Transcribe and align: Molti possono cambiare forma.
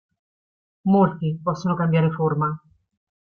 Molti 0.87 1.39
possono 1.43 1.75
cambiare 1.75 2.09
forma. 2.09 2.59